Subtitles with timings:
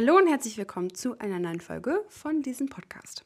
[0.00, 3.24] Hallo und herzlich willkommen zu einer neuen Folge von diesem Podcast.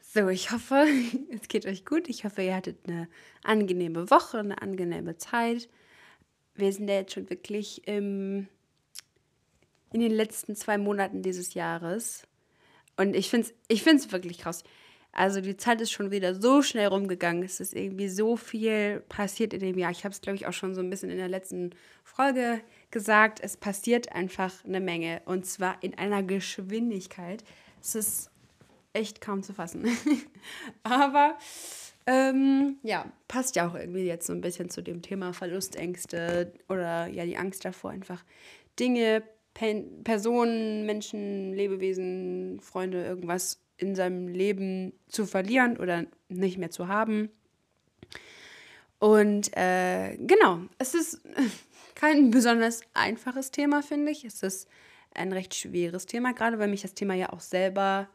[0.00, 0.88] So, ich hoffe,
[1.30, 2.08] es geht euch gut.
[2.08, 3.08] Ich hoffe, ihr hattet eine
[3.44, 5.68] angenehme Woche, eine angenehme Zeit.
[6.56, 8.48] Wir sind ja jetzt schon wirklich im,
[9.92, 12.26] in den letzten zwei Monaten dieses Jahres.
[12.96, 14.64] Und ich finde es ich find's wirklich krass.
[15.12, 17.44] Also die Zeit ist schon wieder so schnell rumgegangen.
[17.44, 19.92] Es ist irgendwie so viel passiert in dem Jahr.
[19.92, 21.70] Ich habe es, glaube ich, auch schon so ein bisschen in der letzten
[22.02, 22.60] Folge
[22.90, 23.40] gesagt.
[23.42, 25.22] Es passiert einfach eine Menge.
[25.24, 27.44] Und zwar in einer Geschwindigkeit.
[27.80, 28.30] Es ist
[28.92, 29.86] echt kaum zu fassen.
[30.82, 31.36] Aber
[32.06, 37.06] ähm, ja, passt ja auch irgendwie jetzt so ein bisschen zu dem Thema Verlustängste oder
[37.06, 38.24] ja die Angst davor, einfach
[38.80, 46.70] Dinge, Pen Personen, Menschen, Lebewesen, Freunde, irgendwas in seinem Leben zu verlieren oder nicht mehr
[46.70, 47.28] zu haben.
[48.98, 51.20] Und äh, genau, es ist
[51.98, 54.24] kein besonders einfaches Thema, finde ich.
[54.24, 54.68] Es ist
[55.14, 58.08] ein recht schweres Thema, gerade weil mich das Thema ja auch selber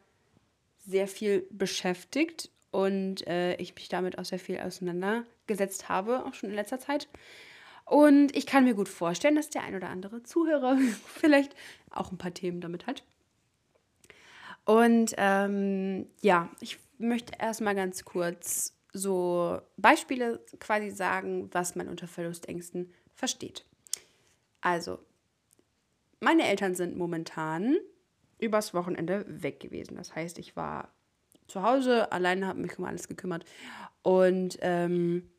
[0.79, 6.49] sehr viel beschäftigt und äh, ich mich damit auch sehr viel auseinandergesetzt habe, auch schon
[6.49, 7.09] in letzter Zeit.
[7.85, 11.53] Und ich kann mir gut vorstellen, dass der ein oder andere Zuhörer vielleicht
[11.91, 13.03] auch ein paar Themen damit hat.
[14.63, 22.07] Und ähm, ja, ich möchte erstmal ganz kurz so Beispiele quasi sagen, was man unter
[22.07, 23.65] Verlustängsten versteht.
[24.63, 24.99] Also,
[26.21, 27.75] meine Eltern sind momentan
[28.39, 29.97] übers Wochenende weg gewesen.
[29.97, 30.93] Das heißt, ich war
[31.47, 33.43] zu Hause, alleine habe mich um alles gekümmert.
[34.03, 35.29] Und ähm,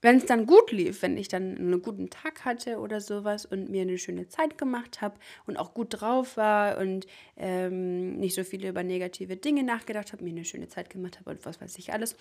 [0.00, 3.68] wenn es dann gut lief, wenn ich dann einen guten Tag hatte oder sowas und
[3.68, 8.44] mir eine schöne Zeit gemacht habe und auch gut drauf war und ähm, nicht so
[8.44, 11.76] viele über negative Dinge nachgedacht habe, mir eine schöne Zeit gemacht habe und was weiß
[11.78, 12.14] ich alles.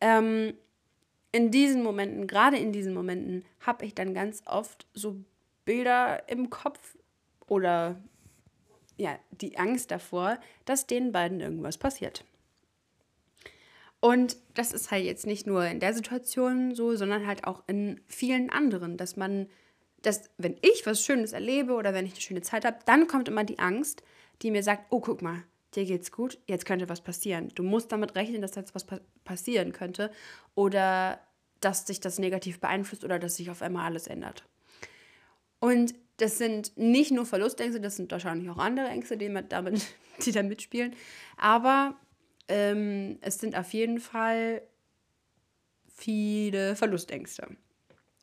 [0.00, 0.54] Ähm,
[1.32, 5.16] in diesen Momenten, gerade in diesen Momenten, habe ich dann ganz oft so
[5.64, 6.96] Bilder im Kopf
[7.46, 7.96] oder
[8.96, 12.24] ja, die Angst davor, dass den beiden irgendwas passiert.
[14.00, 18.00] Und das ist halt jetzt nicht nur in der Situation so, sondern halt auch in
[18.08, 19.48] vielen anderen, dass man,
[20.02, 23.28] dass wenn ich was Schönes erlebe oder wenn ich eine schöne Zeit habe, dann kommt
[23.28, 24.02] immer die Angst,
[24.42, 25.44] die mir sagt, oh, guck mal,
[25.74, 27.50] dir geht's gut, jetzt könnte was passieren.
[27.54, 30.10] Du musst damit rechnen, dass jetzt was pa passieren könnte
[30.54, 31.20] oder
[31.60, 34.44] dass sich das negativ beeinflusst oder dass sich auf einmal alles ändert.
[35.60, 39.86] Und das sind nicht nur Verlustängste, das sind wahrscheinlich auch andere Ängste, die, damit,
[40.24, 40.94] die da mitspielen.
[41.36, 41.96] Aber
[42.48, 44.62] ähm, es sind auf jeden Fall
[45.86, 47.56] viele Verlustängste.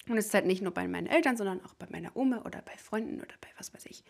[0.07, 2.61] Und es ist halt nicht nur bei meinen Eltern, sondern auch bei meiner Oma oder
[2.61, 4.03] bei Freunden oder bei was weiß ich.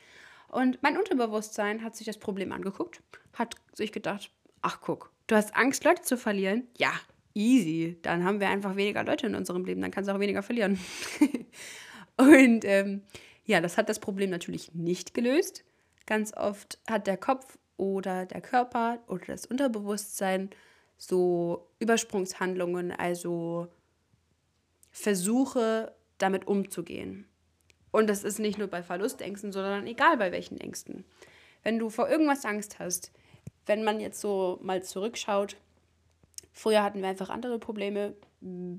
[0.50, 3.02] Und mein Unterbewusstsein hat sich das Problem angeguckt,
[3.34, 6.68] hat sich gedacht, ach guck, du hast Angst, Leute zu verlieren?
[6.78, 6.92] Ja,
[7.34, 7.98] easy.
[8.02, 10.80] Dann haben wir einfach weniger Leute in unserem Leben, dann kannst du auch weniger verlieren.
[12.18, 13.04] Und ähm,
[13.46, 15.64] ja, das hat das Problem natürlich nicht gelöst.
[16.06, 20.50] Ganz oft hat der Kopf oder der Körper oder das Unterbewusstsein
[20.98, 23.68] so Übersprungshandlungen, also
[24.92, 27.26] Versuche damit umzugehen.
[27.92, 31.06] Und das ist nicht nur bei Verlustängsten, sondern egal bei welchen Ängsten.
[31.64, 33.12] Wenn du vor irgendwas Angst hast,
[33.66, 35.58] wenn man jetzt so mal zurückschaut,
[36.52, 38.16] früher hatten wir einfach andere Probleme,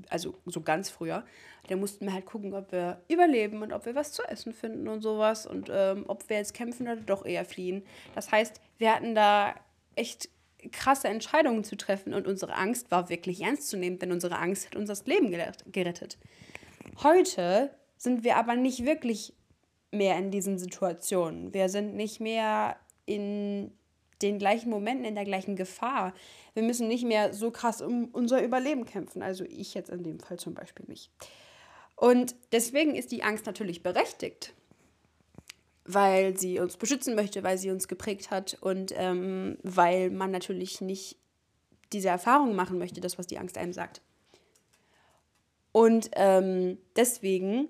[0.09, 1.25] also so ganz früher,
[1.69, 4.88] da mussten wir halt gucken, ob wir überleben und ob wir was zu essen finden
[4.88, 7.84] und sowas und ähm, ob wir jetzt kämpfen oder doch eher fliehen.
[8.15, 9.54] Das heißt, wir hatten da
[9.94, 10.31] echt
[10.72, 14.66] krasse Entscheidungen zu treffen und unsere Angst war wirklich ernst zu nehmen, denn unsere Angst
[14.66, 16.19] hat uns das Leben gerettet.
[17.03, 17.70] Heute
[18.00, 19.34] sind wir aber nicht wirklich
[19.93, 21.53] mehr in diesen Situationen.
[21.53, 23.72] Wir sind nicht mehr in
[24.22, 26.15] den gleichen Momenten, in der gleichen Gefahr.
[26.55, 29.22] Wir müssen nicht mehr so krass um unser Überleben kämpfen.
[29.22, 31.11] Also ich jetzt in dem Fall zum Beispiel nicht.
[31.94, 34.55] Und deswegen ist die Angst natürlich berechtigt,
[35.84, 40.81] weil sie uns beschützen möchte, weil sie uns geprägt hat und ähm, weil man natürlich
[40.81, 41.19] nicht
[41.93, 44.00] diese Erfahrung machen möchte, das, was die Angst einem sagt.
[45.72, 47.69] Und ähm, deswegen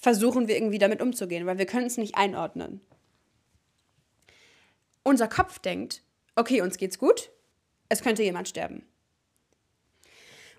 [0.00, 2.80] versuchen wir irgendwie damit umzugehen, weil wir können es nicht einordnen
[5.02, 6.02] unser Kopf denkt,
[6.36, 7.30] okay, uns geht's gut,
[7.88, 8.84] es könnte jemand sterben.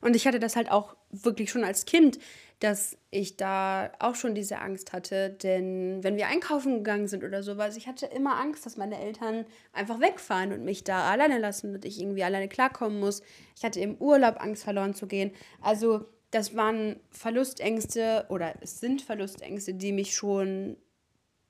[0.02, 2.18] Und ich hatte das halt auch wirklich schon als Kind,
[2.60, 5.30] dass ich da auch schon diese Angst hatte.
[5.30, 9.46] Denn wenn wir einkaufen gegangen sind oder sowas, ich hatte immer Angst, dass meine Eltern
[9.74, 13.22] einfach wegfahren und mich da alleine lassen und ich irgendwie alleine klarkommen muss.
[13.56, 15.32] Ich hatte im Urlaub Angst, verloren zu gehen.
[15.62, 20.78] Also das waren Verlustängste oder es sind Verlustängste, die mich schon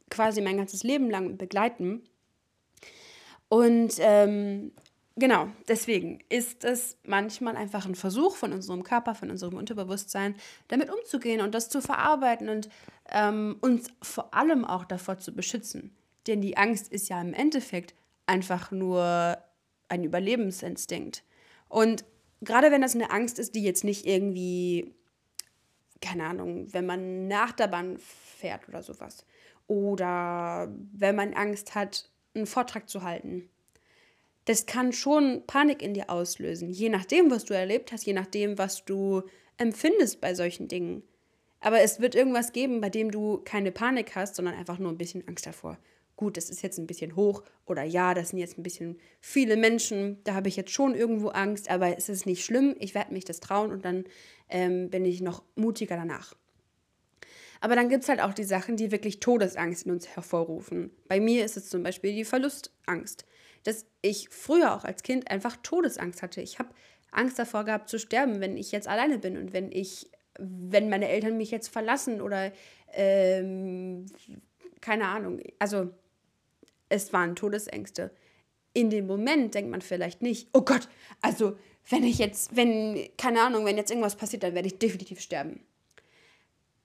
[0.09, 2.03] quasi mein ganzes Leben lang begleiten.
[3.47, 4.71] Und ähm,
[5.15, 10.35] genau, deswegen ist es manchmal einfach ein Versuch von unserem Körper, von unserem Unterbewusstsein,
[10.67, 12.69] damit umzugehen und das zu verarbeiten und
[13.11, 15.95] ähm, uns vor allem auch davor zu beschützen.
[16.27, 17.93] Denn die Angst ist ja im Endeffekt
[18.25, 19.37] einfach nur
[19.89, 21.23] ein Überlebensinstinkt.
[21.67, 22.05] Und
[22.41, 24.93] gerade wenn das eine Angst ist, die jetzt nicht irgendwie,
[26.01, 29.25] keine Ahnung, wenn man nach der Bahn fährt oder sowas.
[29.67, 33.49] Oder wenn man Angst hat, einen Vortrag zu halten.
[34.45, 38.57] Das kann schon Panik in dir auslösen, je nachdem, was du erlebt hast, je nachdem,
[38.57, 39.21] was du
[39.57, 41.03] empfindest bei solchen Dingen.
[41.59, 44.97] Aber es wird irgendwas geben, bei dem du keine Panik hast, sondern einfach nur ein
[44.97, 45.77] bisschen Angst davor
[46.15, 49.57] gut, das ist jetzt ein bisschen hoch oder ja, das sind jetzt ein bisschen viele
[49.57, 53.13] Menschen, da habe ich jetzt schon irgendwo Angst, aber es ist nicht schlimm, ich werde
[53.13, 54.05] mich das trauen und dann
[54.49, 56.35] ähm, bin ich noch mutiger danach.
[57.61, 60.91] Aber dann gibt es halt auch die Sachen, die wirklich Todesangst in uns hervorrufen.
[61.07, 63.25] Bei mir ist es zum Beispiel die Verlustangst,
[63.63, 66.41] dass ich früher auch als Kind einfach Todesangst hatte.
[66.41, 66.69] Ich habe
[67.11, 70.09] Angst davor gehabt zu sterben, wenn ich jetzt alleine bin und wenn ich,
[70.39, 72.51] wenn meine Eltern mich jetzt verlassen oder
[72.93, 74.07] ähm,
[74.81, 75.39] keine Ahnung.
[75.59, 75.91] Also
[76.91, 78.11] es waren Todesängste.
[78.73, 80.87] In dem Moment denkt man vielleicht nicht, oh Gott,
[81.21, 81.57] also
[81.89, 85.61] wenn ich jetzt, wenn, keine Ahnung, wenn jetzt irgendwas passiert, dann werde ich definitiv sterben.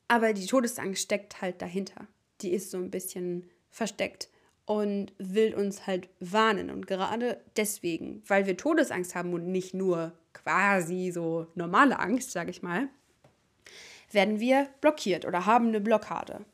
[0.08, 2.06] Aber die Todesangst steckt halt dahinter.
[2.40, 4.28] Die ist so ein bisschen versteckt
[4.64, 6.70] und will uns halt warnen.
[6.70, 12.50] Und gerade deswegen, weil wir Todesangst haben und nicht nur quasi so normale Angst, sage
[12.50, 12.88] ich mal,
[14.12, 16.44] werden wir blockiert oder haben eine Blockade.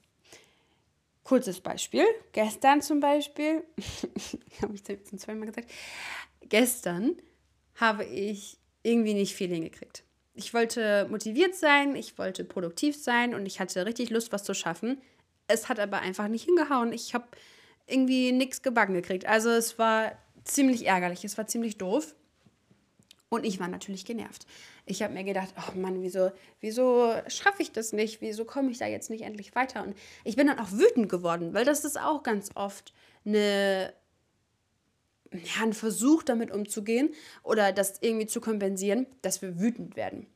[1.24, 2.04] Kurzes Beispiel.
[2.32, 3.62] Gestern zum Beispiel,
[4.62, 5.70] habe ich jetzt zweimal gesagt,
[6.40, 7.16] gestern
[7.76, 10.04] habe ich irgendwie nicht viel hingekriegt.
[10.34, 14.54] Ich wollte motiviert sein, ich wollte produktiv sein und ich hatte richtig Lust, was zu
[14.54, 15.00] schaffen.
[15.46, 16.92] Es hat aber einfach nicht hingehauen.
[16.92, 17.26] Ich habe
[17.86, 19.26] irgendwie nichts gebacken gekriegt.
[19.26, 20.12] Also es war
[20.44, 22.14] ziemlich ärgerlich, es war ziemlich doof.
[23.32, 24.46] Und ich war natürlich genervt.
[24.84, 28.20] Ich habe mir gedacht, oh Mann, wieso, wieso schaffe ich das nicht?
[28.20, 29.82] Wieso komme ich da jetzt nicht endlich weiter?
[29.82, 32.93] Und ich bin dann auch wütend geworden, weil das ist auch ganz oft
[33.25, 33.94] eine,
[35.32, 40.26] ja, ein Versuch, damit umzugehen oder das irgendwie zu kompensieren, dass wir wütend werden.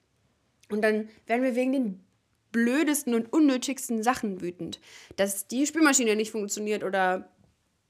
[0.71, 2.05] Und dann werden wir wegen den
[2.51, 4.81] blödesten und unnötigsten Sachen wütend.
[5.17, 7.29] Dass die Spülmaschine nicht funktioniert oder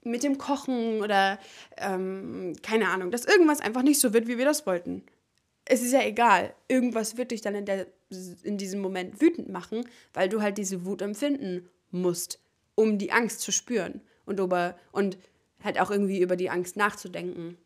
[0.07, 1.39] mit dem Kochen oder
[1.77, 5.03] ähm, keine Ahnung, dass irgendwas einfach nicht so wird, wie wir das wollten.
[5.65, 7.87] Es ist ja egal, irgendwas wird dich dann in, der,
[8.43, 12.39] in diesem Moment wütend machen, weil du halt diese Wut empfinden musst,
[12.75, 15.19] um die Angst zu spüren und, über, und
[15.63, 17.59] halt auch irgendwie über die Angst nachzudenken.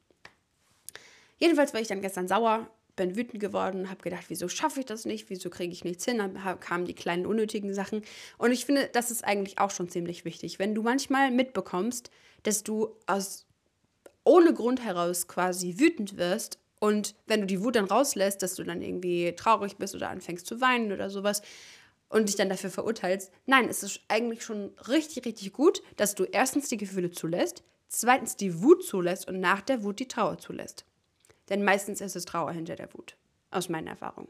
[1.38, 2.70] Jedenfalls war ich dann gestern sauer,
[3.00, 6.19] bin wütend geworden, habe gedacht, wieso schaffe ich das nicht, wieso kriege ich nichts hin,
[6.19, 8.02] dann kamen die kleinen unnötigen Sachen.
[8.37, 12.11] Und ich finde, das ist eigentlich auch schon ziemlich wichtig, wenn du manchmal mitbekommst,
[12.43, 13.47] dass du aus
[14.23, 18.64] ohne Grund heraus quasi wütend wirst und wenn du die Wut dann rauslässt, dass du
[18.64, 21.41] dann irgendwie traurig bist oder anfängst zu weinen oder sowas
[22.11, 23.32] und dich dann dafür verurteilst.
[23.47, 28.37] Nein, es ist eigentlich schon richtig, richtig gut, dass du erstens die Gefühle zulässt, zweitens
[28.37, 30.85] die Wut zulässt und nach der Wut die Trauer zulässt.
[31.50, 33.17] Denn meistens ist es Trauer hinter der Wut,
[33.50, 34.29] aus meiner Erfahrung.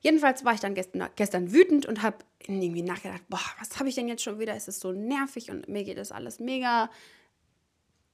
[0.00, 3.94] Jedenfalls war ich dann gestern, gestern wütend und habe irgendwie nachgedacht, boah, was habe ich
[3.94, 4.54] denn jetzt schon wieder?
[4.54, 6.90] Es ist so nervig und mir geht das alles mega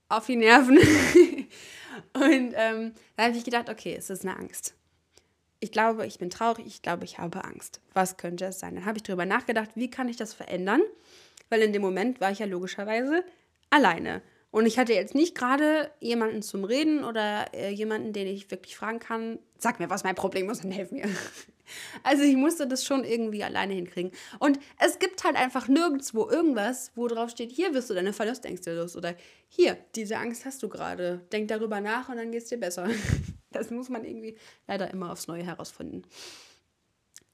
[0.09, 0.79] auf die Nerven.
[2.15, 4.75] und ähm, da habe ich gedacht, okay, es ist eine Angst.
[5.59, 7.81] Ich glaube, ich bin traurig, ich glaube, ich habe Angst.
[7.93, 8.77] Was könnte es sein?
[8.77, 10.83] Dann habe ich darüber nachgedacht, wie kann ich das verändern?
[11.49, 13.25] Weil in dem Moment war ich ja logischerweise
[13.69, 14.23] alleine.
[14.51, 18.77] Und ich hatte jetzt nicht gerade jemanden zum Reden oder äh, jemanden, den ich wirklich
[18.77, 21.09] fragen kann, sag mir, was mein Problem ist und helf mir.
[22.03, 24.11] Also ich musste das schon irgendwie alleine hinkriegen.
[24.41, 28.75] Und es gibt halt einfach nirgendwo irgendwas, wo drauf steht, hier wirst du deine Verlustängste
[28.75, 29.15] los oder
[29.49, 31.21] hier, diese Angst hast du gerade.
[31.31, 32.89] Denk darüber nach und dann geht es dir besser.
[33.53, 34.37] Das muss man irgendwie
[34.69, 36.03] leider immer aufs Neue herausfinden.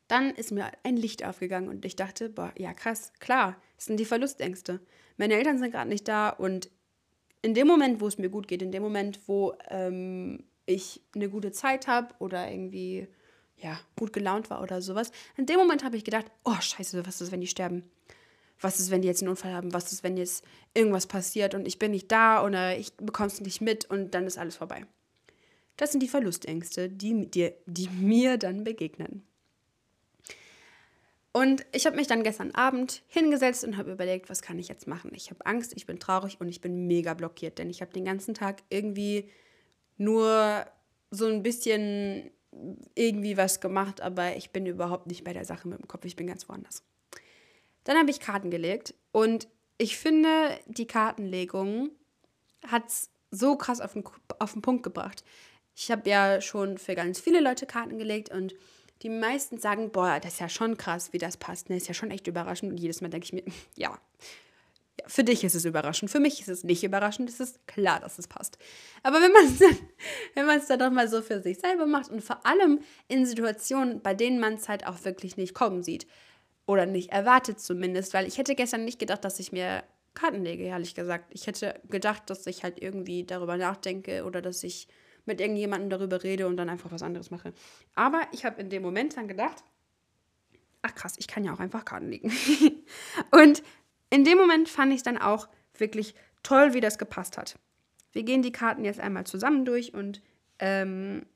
[0.08, 4.00] Dann ist mir ein Licht aufgegangen und ich dachte, boah, ja krass, klar, es sind
[4.00, 4.80] die Verlustängste.
[5.18, 6.70] Meine Eltern sind gerade nicht da und
[7.42, 11.28] in dem Moment, wo es mir gut geht, in dem Moment, wo ähm, ich eine
[11.28, 13.08] gute Zeit habe oder irgendwie
[13.56, 17.20] ja, gut gelaunt war oder sowas, in dem Moment habe ich gedacht, oh scheiße, was
[17.20, 17.84] ist, wenn die sterben?
[18.60, 19.74] Was ist, wenn die jetzt einen Unfall haben?
[19.74, 23.40] Was ist, wenn jetzt irgendwas passiert und ich bin nicht da oder ich bekomme es
[23.40, 24.86] nicht mit und dann ist alles vorbei.
[25.76, 29.26] Das sind die Verlustängste, die, die, die mir dann begegnen.
[31.36, 34.86] Und ich habe mich dann gestern Abend hingesetzt und habe überlegt, was kann ich jetzt
[34.86, 35.10] machen?
[35.14, 38.06] Ich habe Angst, ich bin traurig und ich bin mega blockiert, denn ich habe den
[38.06, 39.28] ganzen Tag irgendwie
[39.98, 40.64] nur
[41.10, 42.30] so ein bisschen
[42.94, 46.16] irgendwie was gemacht, aber ich bin überhaupt nicht bei der Sache mit dem Kopf, ich
[46.16, 46.82] bin ganz woanders.
[47.84, 51.90] Dann habe ich Karten gelegt und ich finde, die Kartenlegung
[52.66, 54.04] hat es so krass auf den,
[54.38, 55.22] auf den Punkt gebracht.
[55.74, 58.54] Ich habe ja schon für ganz viele Leute Karten gelegt und
[59.02, 61.68] die meisten sagen, boah, das ist ja schon krass, wie das passt.
[61.68, 61.76] Ne?
[61.76, 62.72] Ist ja schon echt überraschend.
[62.72, 63.44] Und jedes Mal denke ich mir,
[63.76, 63.98] ja,
[65.06, 66.10] für dich ist es überraschend.
[66.10, 67.28] Für mich ist es nicht überraschend.
[67.28, 68.58] Es ist klar, dass es passt.
[69.02, 69.76] Aber wenn man es dann,
[70.34, 74.14] wenn dann doch mal so für sich selber macht und vor allem in Situationen, bei
[74.14, 76.06] denen man es halt auch wirklich nicht kommen sieht
[76.66, 79.84] oder nicht erwartet zumindest, weil ich hätte gestern nicht gedacht, dass ich mir
[80.14, 81.26] Karten lege, ehrlich gesagt.
[81.30, 84.88] Ich hätte gedacht, dass ich halt irgendwie darüber nachdenke oder dass ich
[85.26, 87.52] mit irgendjemandem darüber rede und dann einfach was anderes mache.
[87.94, 89.62] Aber ich habe in dem Moment dann gedacht,
[90.82, 92.32] ach krass, ich kann ja auch einfach Karten legen.
[93.32, 93.62] und
[94.10, 97.58] in dem Moment fand ich es dann auch wirklich toll, wie das gepasst hat.
[98.12, 100.22] Wir gehen die Karten jetzt einmal zusammen durch und
[100.58, 101.26] ähm,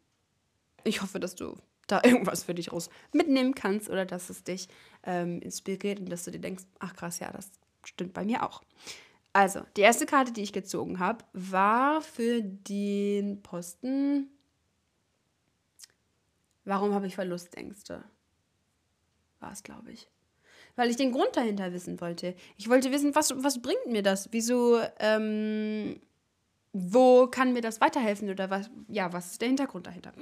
[0.84, 1.56] ich hoffe, dass du
[1.86, 4.68] da irgendwas für dich raus mitnehmen kannst oder dass es dich
[5.02, 7.50] ähm, inspiriert und dass du dir denkst, ach krass, ja, das
[7.84, 8.62] stimmt bei mir auch.
[9.32, 14.28] Also, die erste Karte, die ich gezogen habe, war für den Posten.
[16.64, 18.04] Warum habe ich Verlustängste?
[19.38, 20.08] War es, glaube ich.
[20.76, 22.34] Weil ich den Grund dahinter wissen wollte.
[22.56, 24.28] Ich wollte wissen, was, was bringt mir das?
[24.32, 26.00] Wieso, ähm,
[26.72, 28.30] wo kann mir das weiterhelfen?
[28.30, 30.12] Oder was, ja, was ist der Hintergrund dahinter?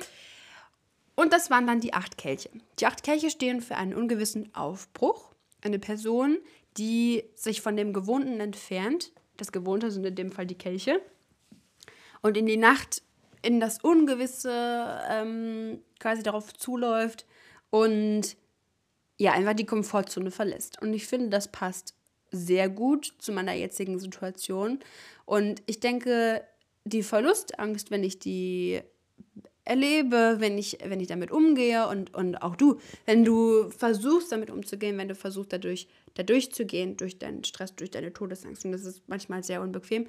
[1.14, 2.50] Und das waren dann die acht Kelche.
[2.78, 5.34] Die acht Kelche stehen für einen ungewissen Aufbruch.
[5.62, 6.38] Eine Person,
[6.78, 9.12] die sich von dem Gewohnten entfernt.
[9.36, 11.00] Das Gewohnte sind in dem Fall die Kelche.
[12.22, 13.02] Und in die Nacht
[13.42, 17.26] in das Ungewisse ähm, quasi darauf zuläuft
[17.70, 18.36] und
[19.16, 20.80] ja, einfach die Komfortzone verlässt.
[20.80, 21.94] Und ich finde, das passt
[22.30, 24.80] sehr gut zu meiner jetzigen Situation.
[25.24, 26.44] Und ich denke,
[26.84, 28.80] die Verlustangst, wenn ich die
[29.68, 34.50] erlebe, wenn ich, wenn ich damit umgehe und, und auch du, wenn du versuchst, damit
[34.50, 38.64] umzugehen, wenn du versuchst, dadurch, dadurch zu gehen, durch deinen Stress, durch deine Todesangst.
[38.64, 40.06] Und das ist manchmal sehr unbequem.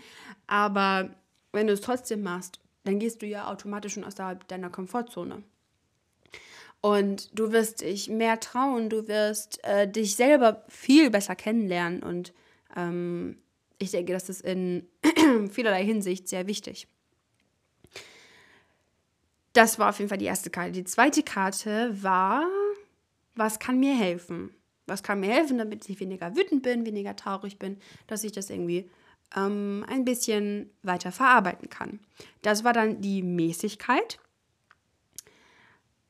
[0.48, 1.10] Aber
[1.52, 5.44] wenn du es trotzdem machst, dann gehst du ja automatisch schon außerhalb deiner Komfortzone.
[6.82, 12.02] Und du wirst dich mehr trauen, du wirst äh, dich selber viel besser kennenlernen.
[12.02, 12.34] Und
[12.78, 13.38] ähm,
[13.78, 14.88] ich denke, das ist in
[15.52, 16.88] vielerlei Hinsicht sehr wichtig.
[19.60, 20.72] Das war auf jeden Fall die erste Karte.
[20.72, 22.48] Die zweite Karte war,
[23.36, 24.56] was kann mir helfen?
[24.88, 28.50] Was kann mir helfen, damit ich weniger wütend bin, weniger traurig bin, dass ich das
[28.50, 28.90] irgendwie
[29.36, 32.00] ähm, ein bisschen weiter verarbeiten kann.
[32.42, 34.20] Das war dann die Mäßigkeit.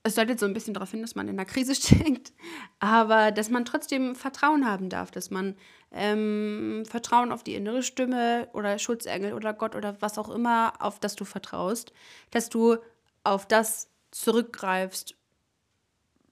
[0.04, 2.34] Es deutet so ein bisschen darauf hin, dass man in einer Krise steckt,
[2.78, 5.56] aber dass man trotzdem Vertrauen haben darf, dass man
[5.92, 11.00] ähm, Vertrauen auf die innere Stimme oder Schutzengel oder Gott oder was auch immer, auf
[11.00, 11.94] das du vertraust,
[12.30, 12.78] dass du
[13.24, 15.16] auf das zurückgreifst,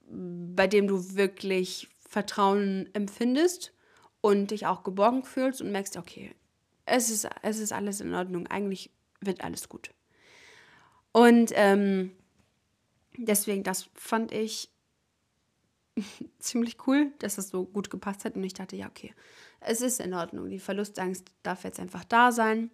[0.10, 3.74] bei dem du wirklich Vertrauen empfindest
[4.22, 6.34] und dich auch geborgen fühlst und merkst, okay,
[6.86, 9.94] es ist, es ist alles in Ordnung, eigentlich wird alles gut.
[11.12, 12.12] Und ähm,
[13.18, 14.72] deswegen, das fand ich
[16.40, 18.36] ziemlich cool, dass es so gut gepasst hat.
[18.36, 19.14] Und ich dachte, ja, okay,
[19.60, 22.72] es ist in Ordnung, die Verlustangst darf jetzt einfach da sein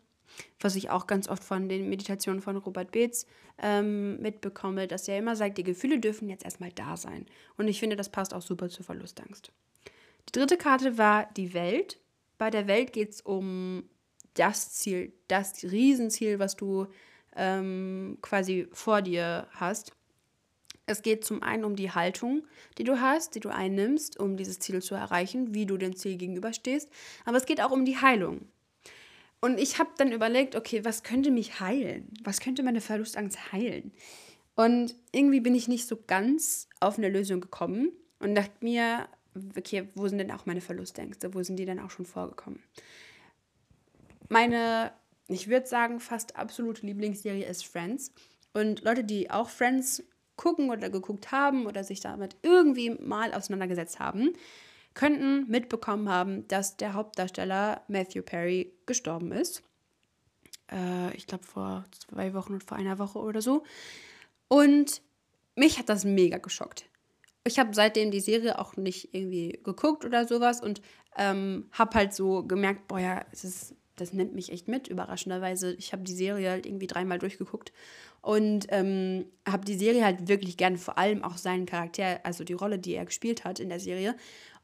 [0.60, 3.26] was ich auch ganz oft von den Meditationen von Robert Beetz
[3.62, 7.26] ähm, mitbekomme, dass er immer sagt, die Gefühle dürfen jetzt erstmal da sein.
[7.58, 9.52] Und ich finde, das passt auch super zur Verlustangst.
[10.30, 12.00] Die dritte Karte war die Welt.
[12.38, 13.84] Bei der Welt geht es um
[14.34, 16.88] das Ziel, das Riesenziel, was du
[17.36, 19.94] ähm, quasi vor dir hast.
[20.86, 22.46] Es geht zum einen um die Haltung,
[22.78, 26.18] die du hast, die du einnimmst, um dieses Ziel zu erreichen, wie du dem Ziel
[26.18, 26.90] gegenüberstehst.
[27.24, 28.48] Aber es geht auch um die Heilung.
[29.44, 32.08] Und ich habe dann überlegt, okay, was könnte mich heilen?
[32.24, 33.92] Was könnte meine Verlustangst heilen?
[34.56, 39.10] Und irgendwie bin ich nicht so ganz auf eine Lösung gekommen und dachte mir,
[39.58, 41.34] okay, wo sind denn auch meine Verlustängste?
[41.34, 42.64] Wo sind die denn auch schon vorgekommen?
[44.30, 44.94] Meine,
[45.28, 48.14] ich würde sagen, fast absolute Lieblingsserie ist Friends.
[48.54, 50.06] Und Leute, die auch Friends
[50.38, 54.30] gucken oder geguckt haben oder sich damit irgendwie mal auseinandergesetzt haben,
[54.94, 59.64] könnten mitbekommen haben, dass der Hauptdarsteller Matthew Perry gestorben ist.
[60.72, 63.64] Äh, ich glaube vor zwei Wochen und vor einer Woche oder so.
[64.48, 65.02] Und
[65.56, 66.86] mich hat das mega geschockt.
[67.46, 70.82] Ich habe seitdem die Serie auch nicht irgendwie geguckt oder sowas und
[71.18, 75.74] ähm, habe halt so gemerkt, boah ja, es ist, das nimmt mich echt mit, überraschenderweise.
[75.74, 77.74] Ich habe die Serie halt irgendwie dreimal durchgeguckt
[78.22, 82.54] und ähm, habe die Serie halt wirklich gern, vor allem auch seinen Charakter, also die
[82.54, 84.16] Rolle, die er gespielt hat in der Serie.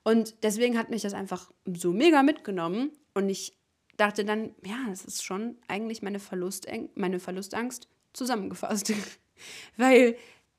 [0.03, 2.91] Und deswegen hat mich das einfach so mega mitgenommen.
[3.13, 3.57] Und ich
[3.97, 8.93] dachte dann, ja, das ist schon eigentlich meine, Verlusteng meine Verlustangst zusammengefasst.
[9.77, 10.15] Weil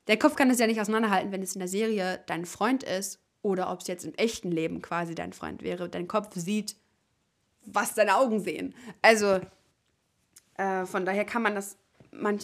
[0.06, 3.20] der Kopf kann es ja nicht auseinanderhalten, wenn es in der Serie dein Freund ist
[3.42, 5.88] oder ob es jetzt im echten Leben quasi dein Freund wäre.
[5.88, 6.76] Dein Kopf sieht,
[7.64, 8.74] was deine Augen sehen.
[9.02, 9.40] Also,
[10.56, 11.78] äh, von daher kann man das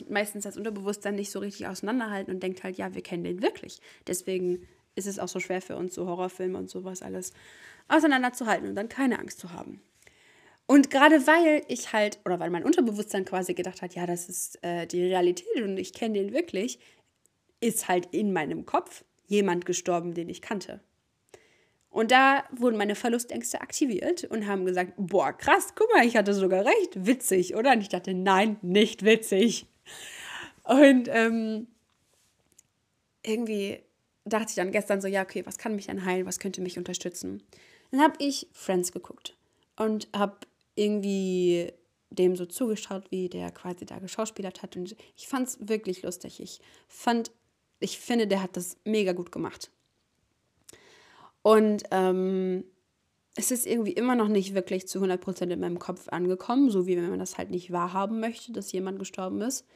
[0.09, 3.81] meistens als Unterbewusstsein nicht so richtig auseinanderhalten und denkt halt, ja, wir kennen den wirklich.
[4.07, 7.33] Deswegen ist es auch so schwer für uns, so Horrorfilme und sowas alles
[7.89, 9.81] auseinanderzuhalten und dann keine Angst zu haben.
[10.67, 14.63] Und gerade weil ich halt, oder weil mein Unterbewusstsein quasi gedacht hat, ja, das ist
[14.65, 16.81] äh, die Realität und ich kenne den wirklich,
[17.61, 20.81] ist halt in meinem Kopf jemand gestorben, den ich kannte.
[21.89, 26.35] Und da wurden meine Verlustängste aktiviert und haben gesagt, boah, krass, guck mal, ich hatte
[26.35, 27.73] sogar recht, witzig, oder?
[27.73, 29.67] Und ich dachte, nein, nicht witzig.
[30.65, 31.69] Und ähm,
[33.25, 33.86] irgendwie
[34.27, 36.79] dachte ich dann gestern so, ja, okay, was kann mich denn heilen, was könnte mich
[36.79, 37.43] unterstützen?
[37.91, 39.37] Dann habe ich Friends geguckt
[39.77, 40.37] und habe
[40.75, 41.73] irgendwie
[42.11, 44.77] dem so zugeschaut, wie der quasi da geschauspielert hat.
[44.77, 46.41] Und ich fand es wirklich lustig.
[46.41, 47.31] Ich fand,
[47.81, 49.71] ich finde, der hat das mega gut gemacht.
[51.43, 52.65] Und ähm,
[53.37, 56.97] es ist irgendwie immer noch nicht wirklich zu 100% in meinem Kopf angekommen, so wie
[56.97, 59.67] wenn man das halt nicht wahrhaben möchte, dass jemand gestorben ist.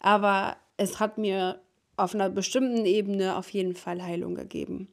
[0.00, 1.60] Aber es hat mir
[2.02, 4.88] auf einer bestimmten Ebene auf jeden Fall Heilung gegeben.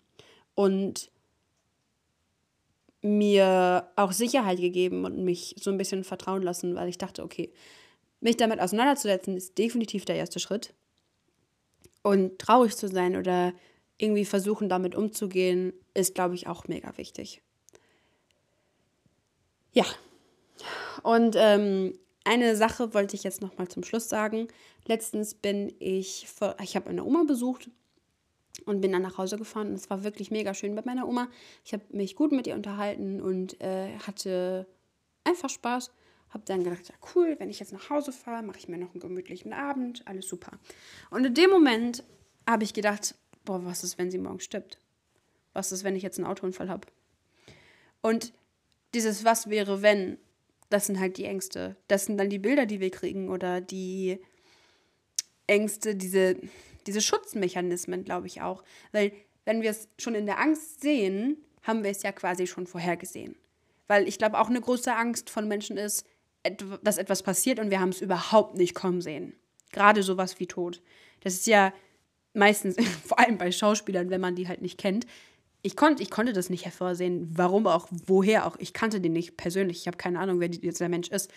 [0.54, 1.12] Und
[3.02, 7.52] mir auch Sicherheit gegeben und mich so ein bisschen vertrauen lassen, weil ich dachte, okay,
[8.20, 10.74] mich damit auseinanderzusetzen ist definitiv der erste Schritt.
[12.04, 13.54] Und traurig zu sein oder
[13.98, 17.42] irgendwie versuchen, damit umzugehen, ist, glaube ich, auch mega wichtig.
[19.72, 19.86] Ja.
[21.04, 24.48] Und ähm, eine Sache wollte ich jetzt noch mal zum Schluss sagen.
[24.86, 26.28] Letztens bin ich,
[26.62, 27.70] ich habe eine Oma besucht
[28.66, 29.70] und bin dann nach Hause gefahren.
[29.70, 31.30] Und es war wirklich mega schön bei meiner Oma.
[31.66, 34.68] Ich habe mich gut mit ihr unterhalten und äh, hatte
[35.24, 35.92] einfach Spaß.
[36.30, 38.92] Habe dann gedacht, ja cool, wenn ich jetzt nach Hause fahre, mache ich mir noch
[38.92, 40.60] einen gemütlichen Abend, alles super.
[41.10, 42.04] Und in dem Moment
[42.48, 44.78] habe ich gedacht, boah, was ist, wenn sie morgen stirbt?
[45.54, 46.88] Was ist, wenn ich jetzt einen Autounfall habe?
[48.02, 48.34] Und
[48.94, 50.18] dieses Was wäre, wenn,
[50.70, 51.76] das sind halt die Ängste.
[51.88, 54.20] Das sind dann die Bilder, die wir kriegen oder die
[55.48, 56.38] Ängste, diese
[56.90, 58.64] diese Schutzmechanismen, glaube ich auch.
[58.92, 59.12] Weil
[59.46, 63.36] wenn wir es schon in der Angst sehen, haben wir es ja quasi schon vorhergesehen.
[63.88, 66.06] Weil ich glaube, auch eine große Angst von Menschen ist,
[66.84, 69.34] dass etwas passiert und wir haben es überhaupt nicht kommen sehen.
[69.72, 70.82] Gerade sowas wie Tod.
[71.22, 71.74] Das ist ja
[72.34, 75.06] meistens, vor allem bei Schauspielern, wenn man die halt nicht kennt.
[75.62, 78.56] Ich, konnt, ich konnte das nicht hervorsehen, warum auch, woher auch.
[78.60, 79.80] Ich kannte den nicht persönlich.
[79.80, 81.32] Ich habe keine Ahnung, wer der Mensch ist.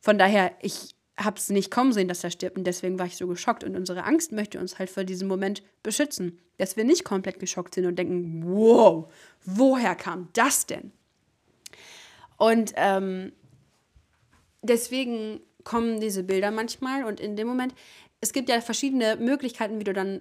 [0.00, 3.16] Von daher, ich habe es nicht kommen sehen, dass er stirbt und deswegen war ich
[3.16, 3.64] so geschockt.
[3.64, 7.74] Und unsere Angst möchte uns halt vor diesem Moment beschützen, dass wir nicht komplett geschockt
[7.74, 9.12] sind und denken, wow,
[9.44, 10.92] woher kam das denn?
[12.36, 13.32] Und ähm,
[14.62, 17.74] deswegen kommen diese Bilder manchmal und in dem Moment,
[18.20, 20.20] es gibt ja verschiedene Möglichkeiten, wie du dann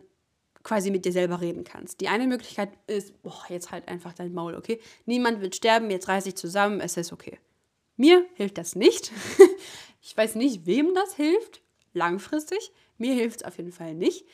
[0.64, 2.02] quasi mit dir selber reden kannst.
[2.02, 4.80] Die eine Möglichkeit ist, boah, jetzt halt einfach dein Maul, okay?
[5.06, 7.38] Niemand wird sterben, jetzt reiß ich zusammen, es ist okay.
[7.98, 9.12] Mir hilft das nicht.
[10.06, 11.62] Ich weiß nicht, wem das hilft,
[11.94, 12.74] langfristig.
[12.98, 14.26] Mir hilft es auf jeden Fall nicht.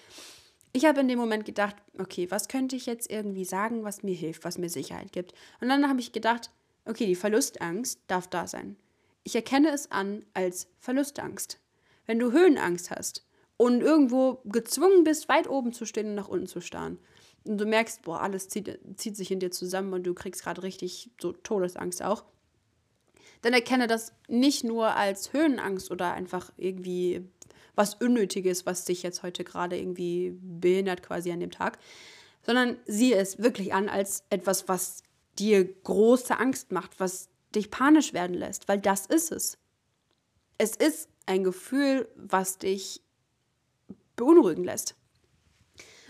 [0.74, 4.16] Ich habe in dem Moment gedacht, okay, was könnte ich jetzt irgendwie sagen, was mir
[4.16, 5.34] hilft, was mir Sicherheit gibt?
[5.62, 6.50] Und dann habe ich gedacht,
[6.86, 8.78] okay, die Verlustangst darf da sein.
[9.24, 11.60] Ich erkenne es an als Verlustangst.
[12.08, 13.24] Wenn du Höhenangst hast
[13.60, 16.98] und irgendwo gezwungen bist, weit oben zu stehen und nach unten zu starren,
[17.44, 20.64] und du merkst, boah, alles zieht, zieht sich in dir zusammen und du kriegst gerade
[20.64, 22.24] richtig so Todesangst auch,
[23.42, 27.28] dann erkenne das nicht nur als Höhenangst oder einfach irgendwie
[27.76, 31.80] was Unnötiges, was dich jetzt heute gerade irgendwie behindert quasi an dem Tag,
[32.46, 35.04] sondern sieh es wirklich an als etwas, was
[35.38, 39.58] dir große Angst macht, was dich panisch werden lässt, weil das ist es.
[40.58, 43.02] Es ist ein Gefühl, was dich
[44.20, 44.96] beunruhigen lässt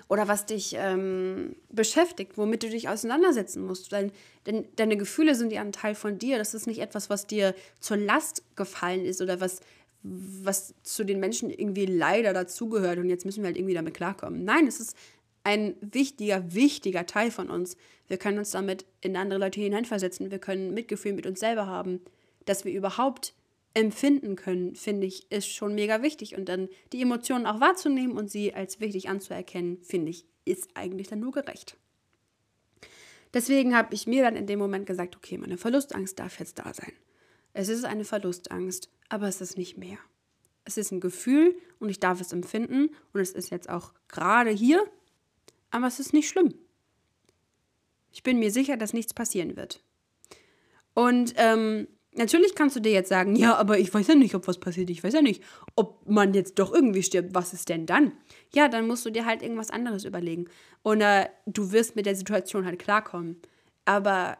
[0.10, 3.92] oder was dich ähm, beschäftigt, womit du dich auseinandersetzen musst.
[3.92, 4.12] Denn,
[4.48, 6.40] denn deine Gefühle sind ja ein Teil von dir.
[6.40, 9.60] Das ist nicht etwas, was dir zur Last gefallen ist oder was,
[10.02, 14.44] was zu den Menschen irgendwie leider dazugehört und jetzt müssen wir halt irgendwie damit klarkommen.
[14.44, 14.96] Nein, es ist
[15.44, 17.78] ein wichtiger, wichtiger Teil von uns.
[18.08, 20.32] Wir können uns damit in andere Leute hineinversetzen.
[20.32, 22.02] Wir können Mitgefühl mit uns selber haben,
[22.46, 23.36] dass wir überhaupt
[23.74, 26.36] empfinden können, finde ich, ist schon mega wichtig.
[26.36, 31.08] Und dann die Emotionen auch wahrzunehmen und sie als wichtig anzuerkennen, finde ich, ist eigentlich
[31.08, 31.78] dann nur gerecht.
[33.34, 36.74] Deswegen habe ich mir dann in dem Moment gesagt, okay, meine Verlustangst darf jetzt da
[36.74, 36.94] sein.
[37.54, 39.98] Es ist eine Verlustangst, aber es ist nicht mehr.
[40.66, 44.50] Es ist ein Gefühl und ich darf es empfinden und es ist jetzt auch gerade
[44.50, 44.84] hier,
[45.72, 46.54] aber es ist nicht schlimm.
[48.12, 49.84] Ich bin mir sicher, dass nichts passieren wird.
[50.96, 51.88] Und ähm,
[52.20, 54.90] Natürlich kannst du dir jetzt sagen, ja, aber ich weiß ja nicht, ob was passiert.
[54.90, 55.42] Ich weiß ja nicht,
[55.78, 57.34] ob man jetzt doch irgendwie stirbt.
[57.34, 58.12] Was ist denn dann?
[58.54, 60.50] Ja, dann musst du dir halt irgendwas anderes überlegen.
[60.84, 63.38] Oder du wirst mit der Situation halt klarkommen.
[63.86, 64.38] Aber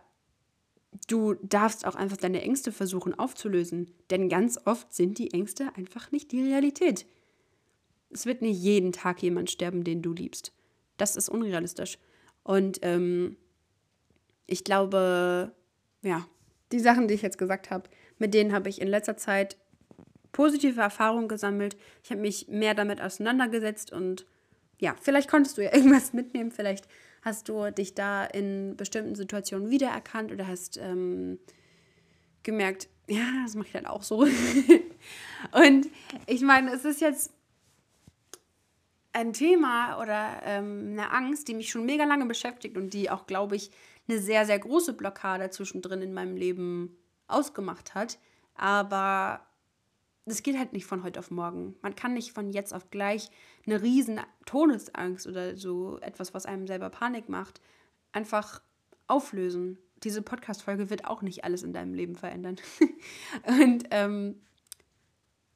[1.08, 6.12] du darfst auch einfach deine Ängste versuchen aufzulösen, denn ganz oft sind die Ängste einfach
[6.12, 7.06] nicht die Realität.
[8.10, 10.52] Es wird nicht jeden Tag jemand sterben, den du liebst.
[10.98, 11.98] Das ist unrealistisch.
[12.44, 13.38] Und ähm,
[14.48, 15.54] ich glaube,
[16.02, 16.28] ja,
[16.72, 19.58] die Sachen, die ich jetzt gesagt habe, mit denen habe ich in letzter Zeit
[20.32, 21.78] positive Erfahrungen gesammelt.
[22.04, 24.26] Ich habe mich mehr damit auseinandergesetzt und
[24.80, 26.88] ja, vielleicht konntest du ja irgendwas mitnehmen, vielleicht
[27.22, 31.40] hast du dich da in bestimmten Situationen wiedererkannt oder hast ähm,
[32.44, 34.20] gemerkt, ja, das mache ich dann auch so.
[35.52, 35.88] und
[36.28, 37.32] ich meine, es ist jetzt
[39.12, 43.26] ein Thema oder ähm, eine Angst, die mich schon mega lange beschäftigt und die auch,
[43.26, 43.72] glaube ich,
[44.10, 48.18] eine sehr, sehr große Blockade zwischendrin in meinem Leben ausgemacht hat.
[48.56, 49.46] Aber
[50.26, 51.76] das geht halt nicht von heute auf morgen.
[51.82, 53.30] Man kann nicht von jetzt auf gleich
[53.66, 57.62] eine riesen Todesangst oder so etwas, was einem selber Panik macht,
[58.12, 58.62] einfach
[59.08, 59.78] auflösen.
[60.04, 62.58] Diese Podcast-Folge wird auch nicht alles in deinem Leben verändern.
[63.62, 64.42] und ähm,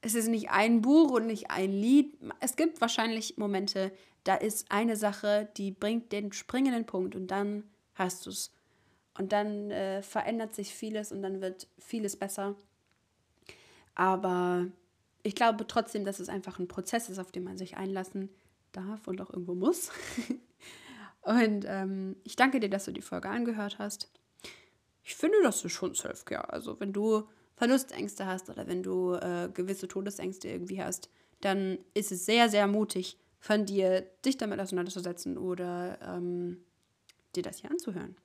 [0.01, 2.17] es ist nicht ein Buch und nicht ein Lied.
[2.39, 3.91] Es gibt wahrscheinlich Momente,
[4.25, 7.63] da ist eine Sache, die bringt den springenden Punkt und dann
[7.95, 8.51] hast du es.
[9.17, 12.55] Und dann äh, verändert sich vieles und dann wird vieles besser.
[13.95, 14.67] Aber
[15.21, 18.29] ich glaube trotzdem, dass es einfach ein Prozess ist, auf den man sich einlassen
[18.71, 19.91] darf und auch irgendwo muss.
[21.21, 24.09] und ähm, ich danke dir, dass du die Folge angehört hast.
[25.03, 26.51] Ich finde, das ist schon Selfcare.
[26.51, 31.09] Also wenn du Verlustängste hast oder wenn du äh, gewisse Todesängste irgendwie hast,
[31.41, 36.63] dann ist es sehr, sehr mutig von dir, dich damit auseinanderzusetzen oder ähm,
[37.35, 38.15] dir das hier anzuhören.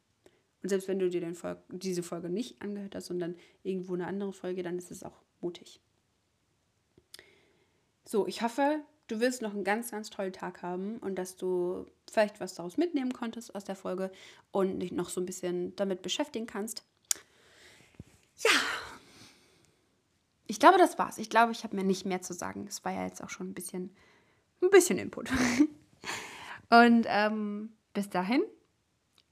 [0.62, 4.32] Und selbst wenn du dir Vol diese Folge nicht angehört hast, sondern irgendwo eine andere
[4.32, 5.80] Folge, dann ist es auch mutig.
[8.04, 11.86] So, ich hoffe, du wirst noch einen ganz, ganz tollen Tag haben und dass du
[12.10, 14.10] vielleicht was daraus mitnehmen konntest aus der Folge
[14.50, 16.84] und dich noch so ein bisschen damit beschäftigen kannst.
[18.38, 18.50] Ja,
[20.48, 21.18] ich glaube, das war's.
[21.18, 22.66] Ich glaube, ich habe mir nicht mehr zu sagen.
[22.66, 23.94] Es war ja jetzt auch schon ein bisschen,
[24.62, 25.30] ein bisschen Input.
[26.70, 28.42] und ähm, bis dahin,